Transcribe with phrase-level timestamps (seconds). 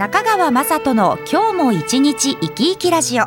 [0.00, 3.26] 中川雅人の今日も一日生き生きラジオ。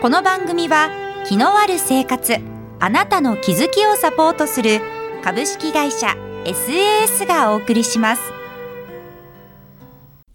[0.00, 0.88] この番組は
[1.26, 2.36] 気のある生活
[2.78, 4.80] あなたの気づきをサポートする
[5.24, 6.14] 株式会社
[6.44, 8.22] SAS がお送りします。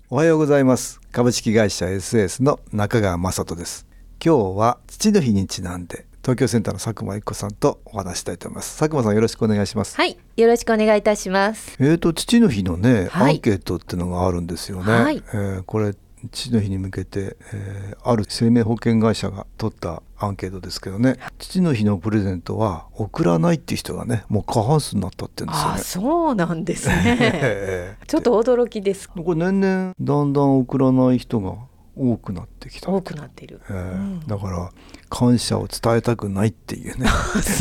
[0.09, 0.99] おはようございます。
[1.13, 3.87] 株式会社 SAS の中川雅人です。
[4.21, 8.77] 今日は父の日にちなんで東京センターの佐久間一子さんとお話したいと思います。
[8.77, 9.97] 佐久間さんよろしくお願いします。
[9.97, 11.75] はい、よろしくお願いいたします。
[11.79, 13.33] えーと父の日のね、はい。
[13.33, 15.23] アンケートっていうのがあるんですよね、はい。
[15.33, 15.95] えーこれ
[16.31, 21.17] 父の日に向けて、えーある生命保険会社が取ったアンケートですけどね。
[21.39, 27.17] 父の日のプレゼントは送らないっていう人がねもう過半数になったって言うんですよあ、ねそうなんですね。
[27.41, 28.05] えー。
[28.05, 29.09] ちょっと驚きです。
[29.09, 31.55] これ年々だんだん送らない人が
[31.99, 32.89] 多くなってきた。
[32.89, 33.61] 多くなっている。
[33.69, 34.19] えーうん。
[34.25, 34.71] だから
[35.09, 37.07] 感謝を伝えたくないっていうね。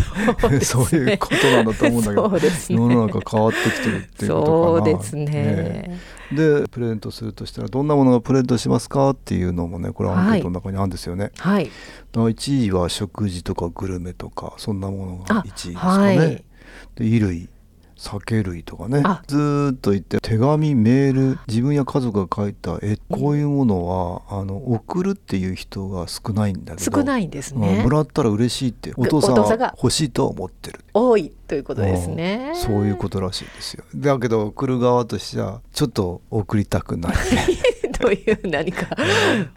[0.63, 1.13] そうね。
[1.13, 2.41] いうことなんだと思うんだけどね。
[2.69, 4.93] 世の中変わってきてるっていうことかな。
[4.93, 5.27] そうですね。
[5.35, 5.99] え
[6.33, 11.65] でプレゼントするとしたらどんなものがプレゼントしますかっていうのもねこれアンケートの中にあるんですよね、はい。
[11.65, 11.73] だか
[12.13, 16.19] ら1位は食事とかグルメとかそんなものがあ1位ですかね、はい。
[16.27, 16.45] で
[16.97, 17.49] 衣類
[17.99, 19.03] 酒類とかね。
[19.05, 19.23] あ。
[19.27, 27.91] ずーっと言って手紙メール自分や家族が書いた絵こういうものはあの送るっていう人が少ないんだけど少ないんですうんねも。
[27.91, 30.81] らったら嬉しいってお父さんは欲しいとは思ってる。
[30.95, 32.53] 多いということですね。
[32.55, 32.61] うん。
[32.61, 33.85] そういうことらしいですよ。
[33.97, 37.15] だけど送る側としてはちょっと送りたくない
[37.99, 38.87] という何か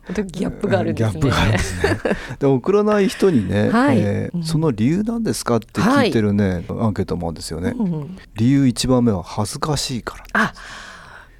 [0.06, 1.20] 本当ギャップがあるんですね。
[1.20, 2.00] ギャップがあるんですね。
[2.39, 4.00] で送らない人にね、はい。
[4.00, 4.44] えーうん。
[4.44, 10.25] その理由なんですかって聞いてるね、アンケートもあるんですよね、うん理由1番目は恥ずかしいから。
[10.34, 10.53] あ、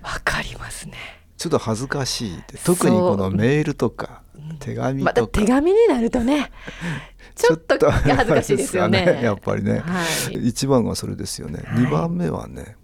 [0.03, 0.94] わかりますね。
[1.38, 4.22] ちょっと恥ずかしい特にこのメールとか
[4.59, 6.51] 手紙またとか、手紙になるとね、
[7.35, 9.22] ちょっと恥ずかしいですよね。
[9.23, 10.47] やっぱりね、はい。
[10.50, 12.75] 一番はそれですよね、はい二番目はね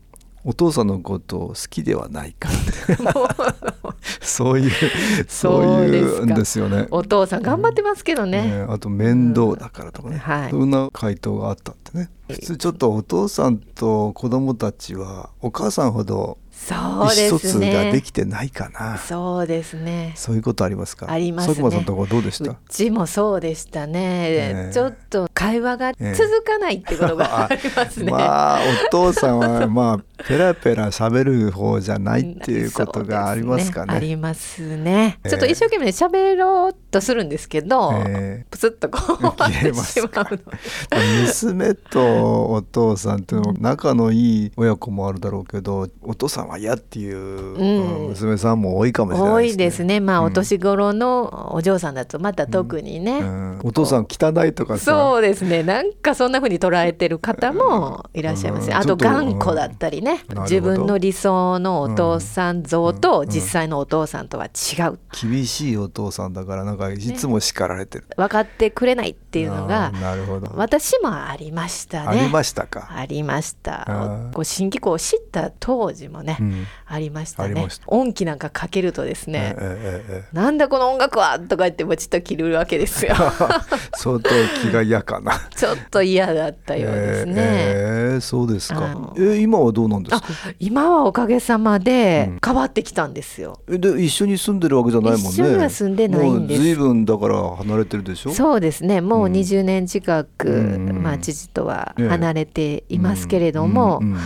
[0.50, 2.48] お父さんのことを好きではないか。
[3.04, 3.14] ら
[4.22, 4.72] そういう
[5.28, 6.88] そういうんですよね。
[6.90, 8.44] お父さん頑張ってますけどね。
[8.44, 10.20] ねあと面倒だからとかね、うん。
[10.22, 10.50] はい。
[10.50, 12.10] そんな回答があったってね。
[12.30, 16.76] 普通ちょっとお父さんと子供たちはお母さんほどそ
[17.12, 17.92] うですね。
[17.92, 20.14] できてないかな、そうですね。
[20.16, 21.06] そういうことありますか？
[21.10, 21.56] ありますね。
[21.56, 22.52] 佐久間さんのところどうでした？
[22.52, 24.74] うちもそうでしたね、ええ。
[24.74, 28.12] ちょっと会話が続かないってことが ありますね。
[28.12, 33.92] まあお父さんは まあペラペラ喋る方じゃないっていうことがありますかね。
[33.92, 35.20] そうですありますね。
[35.24, 40.02] ええちょっと一生懸命喋ろうとするんですけど、えプスッとこう 消えます。
[41.28, 49.54] 娘とお父さんっていうのは仲のいい親子もあるだろうけどお父さんは嫌っていう、ん娘さんも多いかもしれな多いですね。
[49.54, 50.00] いですね。
[50.00, 53.20] まあ、うんお年頃のお嬢さんだとまた特にね。
[53.20, 55.64] うんお父さん汚いとかさそうですね。
[55.64, 60.24] なんかそんな風に捉えてる方もいらっしゃいますね、あと頑固だったりね。
[60.42, 65.00] 自分の理想のお父さん像とうん実際のお父さんとは違う。
[65.22, 72.08] 厳しいお父さんだからなんかいつも叱られてる、分かってくれないっていうのあがーなるほど、私もありましたね。
[72.08, 74.30] ありましたか、ありました。
[74.34, 76.66] こう新機構を知った当時もね、うん。
[76.86, 77.52] ありましたね。
[77.52, 77.86] ありました。
[77.88, 79.56] 音気なんかかけるとですね、
[80.34, 83.16] なんだこの音楽はとか言ってもちょっと切るわけですよ。
[83.16, 83.18] え
[83.98, 84.30] 相当
[84.62, 85.34] 気が嫌かな。
[85.56, 88.80] ちょっと嫌だったようですね、ええそうですか。
[88.86, 90.28] あえ今はどうなんですあか
[90.60, 92.40] 今はおかげさまでうん。
[92.46, 93.60] 変わってきたんですよ。
[93.70, 95.30] えで一緒に住んでるわけじゃないもんね。
[95.30, 96.60] 一緒には住んでないんです。
[96.60, 98.32] もう随分だから離れてるでしょ？
[98.34, 99.02] そうですね。
[99.02, 99.34] もううん。
[99.34, 101.02] 20年近く、うん。
[101.04, 102.08] まあ、父とはええ。
[102.10, 104.18] 離れていますけれども、うんうん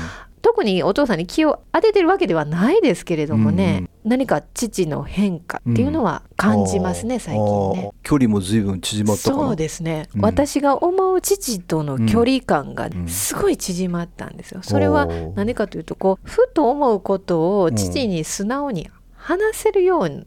[0.41, 7.91] 特にお父さんに気を当ててるわけではないですけれどもね、何か父の変化っていうのは感じますね、あー最近ね。
[8.03, 10.21] 距離も随分縮まったそうですね、うん。
[10.21, 14.61] 私が思う父との距離感がんすごい縮まったんですよ。
[14.63, 20.25] それは何かというとこうふと思うことを父に素直に話せるように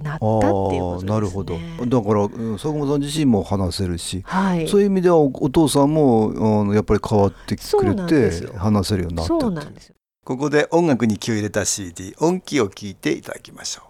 [0.00, 1.10] なったっていうことですね。
[1.12, 4.68] なるほどだからうん佐久間さん自身も話せるし、はい。
[4.68, 9.94] そういう意味ではおお父さんもあのやっぱり変わってくれて話せるようになったそうってなんですよ。
[10.24, 13.82] ここで音楽に気を入れた CD 音気を聞いていただきましょ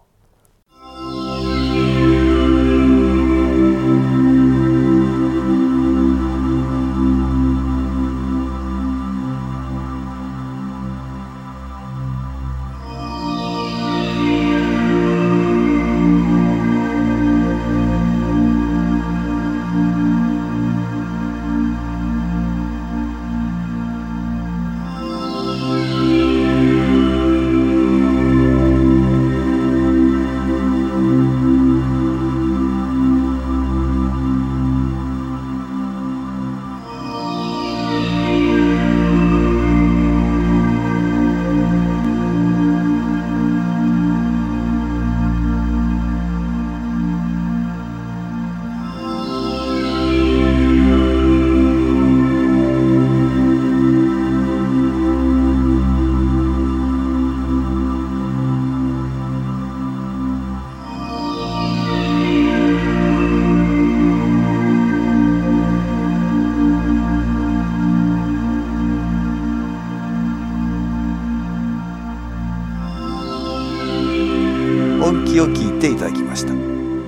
[1.31, 1.34] う
[76.35, 76.53] ました。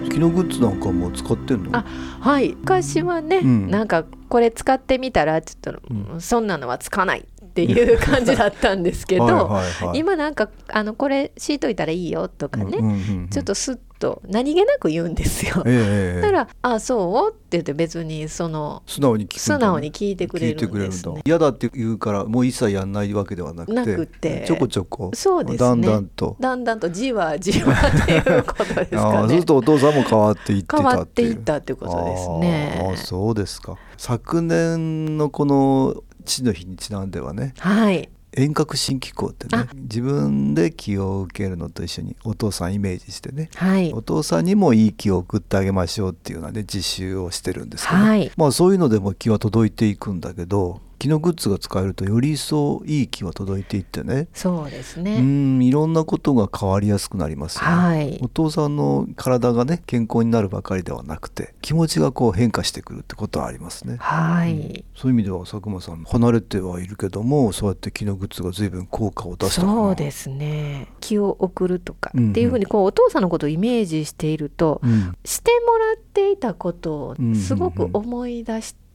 [0.08, 1.76] 機能グッズなんかも使ってんの？
[1.76, 1.84] あ
[2.20, 2.50] はい。
[2.54, 3.68] 昔はね、うん。
[3.68, 5.80] なんかこれ使ってみたらちょっと、
[6.12, 6.20] うん。
[6.20, 7.26] そんなのはつかない
[7.62, 9.62] っていう感じだったんですけど、は
[9.94, 15.62] い今なんかあのこれ敷いといたらいいよとかね、うんうんうんうんちょっとスッと何気なく言うんですよ。
[15.66, 15.72] ええ
[16.16, 21.22] ええだから「あそう?」って言って別にその素直に聞素直に聞いてくれるんですね。
[21.24, 29.44] 嫌だって言うからもう一切やんないわけではなくてなくてちょこちょこそうですねだんだんとだんだんとじわじわっていうことですかね そうする。
[29.44, 32.86] とお父さんも変わっていってた変わっていったっていうことですね。
[32.88, 38.10] ああそうですか昨年のこの父の日にちなんではねはい。
[38.38, 39.68] 遠隔新機構ってねあ。
[39.74, 43.92] 自分で気を受けるのと一緒にお父さんイメージしてねはい。
[43.94, 48.30] お父さんにもいい気を送ってあげましょうっていうようなね実習をしてるんですけど、はい。
[48.36, 54.28] まあそういうのでも気は届いていくんだけど気のグッズが使えるとより一層いい気は届いていってね。
[54.32, 55.20] そうですうね。
[55.20, 58.18] んいろんなことが変わりやすくなりますよね、はい。
[58.22, 63.96] お父さんの体がね健康になるばかりではなくて気持ちがこう変化してくるってことはありますね。
[63.98, 64.84] はい。
[64.94, 70.88] そういう意味では佐久間さん離れてはいるけどもそうやって気のグッズが随分効果を出したそうですね。
[71.00, 72.30] 気を送るとかうんうん。
[72.30, 78.85] っていうふうにこうお父さんのことをイメージしていると、うん、してもらっていたことをうんうんうんすごく思い出したりああでな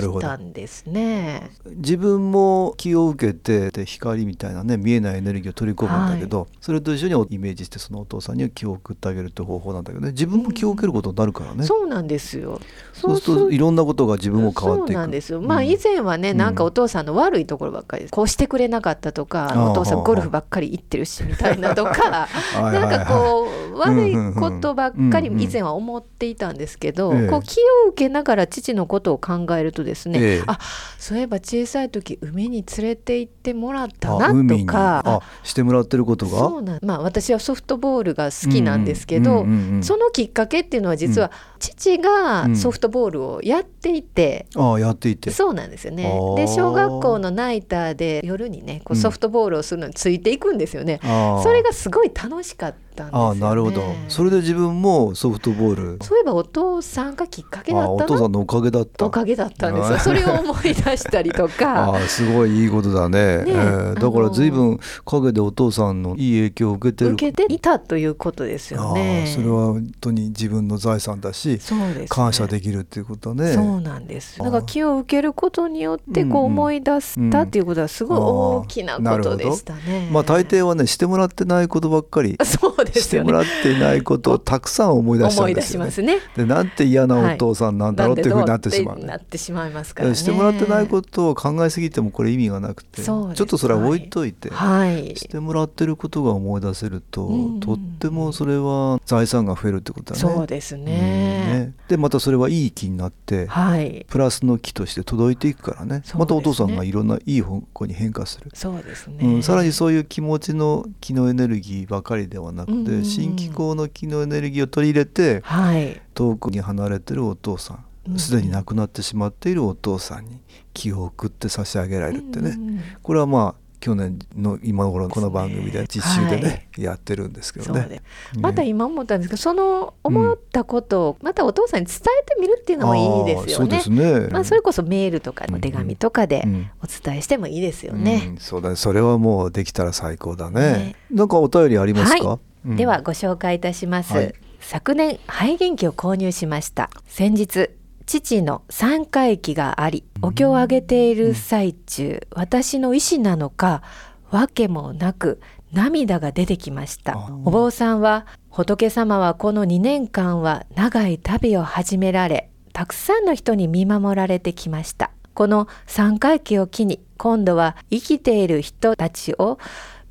[0.00, 0.20] るほど。
[0.20, 1.50] きたんですね。
[1.66, 10.12] 自分も気を受けてで光みたいなね見えないエネルギーを取り込むんだけど、それと一緒にイメージしてそのお父さんには気を送ってあげるって方法なんだけどね。
[10.12, 12.60] 自分も気を受けることになるからね、そうなんですよ。
[12.92, 14.92] そうするといろんなことが自分も変わっていく。
[14.92, 15.40] そうなんですよ。
[15.40, 15.68] まあうん。
[15.68, 16.36] 以前はね、うん。
[16.36, 18.12] なんかお父さんの悪いところばっかりです。
[18.12, 22.28] こうしてくれなかったとか、お父さんゴルフばっかり行ってるしみたいなとか、はいはいは
[22.70, 30.42] い なんかこう悪いことばっかりうんうん以前は思っていたんですけど、ええこう気を受けながら父のことを考えるとですね、ええ。
[30.46, 30.58] あ
[30.98, 35.02] そういえば小さい時海に連れて行ってもらったなとか。
[35.04, 36.38] あしてもらってることが？
[36.38, 39.82] そうなんまあ私はソフトボールが好きなんですけど、うんうんうんうん。
[39.82, 42.56] そのきっかけっていうのは実は父がうん。
[42.56, 45.30] ソフトボールをやっていて、ああやっていて。
[45.30, 46.04] そうなんですよね。
[46.36, 49.00] で小学校のナイターで夜にねこううん。
[49.00, 51.42] ソフトボールをするのについていくんですよね、ああ。
[51.42, 53.82] それがすごい楽しかったんですよ、ね、ああなるほど。
[54.08, 55.98] それで自分もソフトボール。
[56.02, 57.92] そういえばお父さんがきっかけだったな。
[57.92, 59.06] お父さんのおかげだった。
[59.06, 59.98] おかげだったんですよ。
[60.00, 61.94] それを思い出したりとあか。
[61.94, 63.38] あすごいいいことだね。
[63.38, 67.12] ねえーだから随分陰でお父さんのいい影響を受けてる。
[67.12, 69.30] 受けていたということですよね。
[69.34, 72.06] それは本当に自分の財産だしそうですね。
[72.08, 73.52] 感謝できるっていうことね。
[73.52, 74.38] そうなんです。
[74.38, 76.32] だから気を受けることによってうんうん。
[76.32, 80.08] こう思い出したっていうことはすごい大きなことでしたね。
[80.12, 82.36] まあ大抵はねしてもらってないことばっかり。
[82.44, 83.22] そうでして。
[83.22, 86.20] もらっていないことをたくさん思い出しちゃうんですよねね。
[86.36, 90.14] でなんて嫌なお父さんなんだろうっていうふうになってしまうなってなってしまいますからね。
[90.14, 95.16] してもらってないことを考えすぎてもこれ意味がなくてちょっとそれは置いといて、はい。
[95.16, 100.34] してもらってることが思い出せると、うんとってもそれは財産が増えるってことだね。
[100.34, 100.92] そうですうんね。
[100.92, 104.06] ねでまたそれはいい気になってはい。
[104.08, 109.16] プラスの気として届いていくからねまたお父さんがいろんないい方向に変化する、そうですね。
[109.22, 116.00] うん、さらにそういう気持ちの気のエネルギーばかりではなくて、うんうんうん新機構の気のエネルギーを取り入れてはい。
[116.14, 120.40] 遠くに離れてるお父さうんんすでに亡くなってしまっているお父さんに
[120.74, 127.86] 気を送って差し上げられるってね、うんうんこれはまあ去年の今頃この番組で実習でね、はいやってるんですけどね。
[127.88, 128.38] です。
[128.38, 133.90] また今思ったんですけど、その思ったことをまたお父さんに伝えてみるっていうのもいいですよねそうです。
[133.90, 134.28] ね。
[134.30, 138.18] まあそれこそメールとかお手紙とかでうんお伝えしてもいいですようね。
[138.18, 138.76] んそうだね。
[138.76, 140.60] それはもうできたら最高だね。
[140.60, 142.24] ねなんかお便りありますか？
[142.24, 144.34] はうんではご紹介いたします、はい。
[144.60, 146.90] 昨年肺元気を購入しました。
[147.06, 147.70] 先日
[148.06, 153.82] 父の三回忌がありお経をあげている最中、私の意思なのか
[154.30, 155.40] わけもなく
[155.72, 157.14] 涙が出てきました。
[157.14, 165.10] あお坊さんは仏様はこの2年間は長い旅を始められたくさんの人に見守られてきました。
[165.34, 169.58] この三回忌を機に今度は生きている人たちを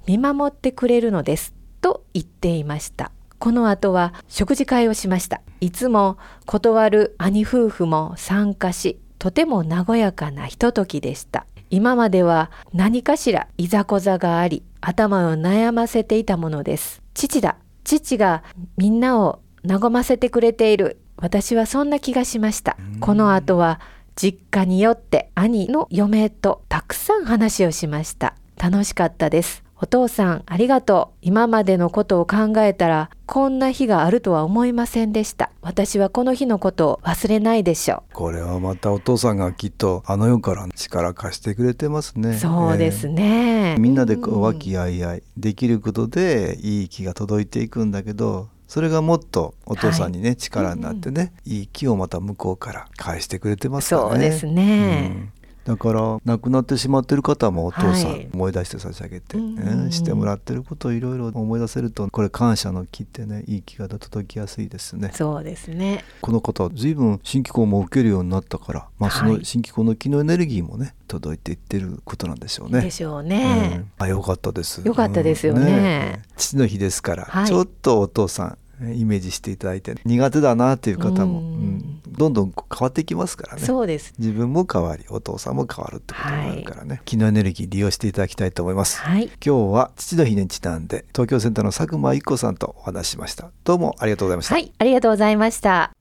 [0.08, 3.12] 見守ってくれるのですと言っていました。
[3.40, 5.42] この後は食事会をしました。
[5.60, 11.46] いつも断る兄夫婦も参加しとても和やかなひとときでした。
[11.70, 17.02] 今までは何かしらいざこざがあり頭を悩ませていたものです。
[17.14, 17.58] 父だ。
[17.84, 18.44] 父が
[18.78, 21.02] みんなを和ませてくれている。
[21.18, 22.78] 私はそんな気がしました。
[23.00, 23.80] この後は
[24.16, 28.36] 実家によって兄の嫁とたくさん話をしました。
[28.58, 31.18] 楽しかったですお父さんありがとう。
[31.24, 35.50] 今までのことを考えたらこんな日があるとは思いませんでした。
[35.62, 42.30] 私はこの日のことを忘れないでしょこれはまたお父さんがきっとあの世から力貸してくれてますね。
[42.30, 54.10] うそうですね、えーみんなで和気あいあいできることでいい気が届いていくんだけどそれがもっとお父さんにね、力になってね、いい気をまた向こうから返してくれてますからね。
[54.12, 55.32] そうですね。
[55.36, 58.26] うんだから亡くなってしまってる方もお父さはい。
[58.26, 59.92] ん思い出して差し上げて、うんうんうんうん。
[59.92, 65.12] してもらってることをいろいろ思い出せるとこれ感謝の気ってねいい気が届きやすいですね。
[65.14, 66.04] そうですね。
[66.22, 69.34] この方は随分新機構も受けるようになったから、まあ、そはい。
[69.38, 72.82] の新機構の気のエネルギーもね届いていってることなんでしょうね。
[72.82, 73.92] でしょうね、うん。
[74.00, 74.82] あ良かったです。
[74.84, 76.22] 良かったですよね。
[76.30, 76.36] うん。
[76.38, 77.46] 父の日ですから、はい。
[77.46, 83.62] ちょっとお父さんえイメージしていただいて苦手だなっていう方も、うんうんどんどん変わっていきますからね。
[83.62, 89.00] そうです自分も変わりお父さんも変わるってことになるからね、気のエネルギー利用していただきたいと思います。
[89.00, 93.50] はい今日は父の日にちなんで東京センターの佐久間一子さんとお話ししました。
[93.64, 94.54] どうもありがとうございました。
[94.56, 96.01] はいありがとうございました